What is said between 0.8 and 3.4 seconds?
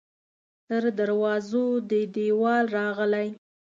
دروازو دې دیوال راغلی